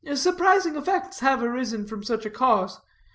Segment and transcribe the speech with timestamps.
[0.15, 2.81] Surprising effects have arisen from such a cause.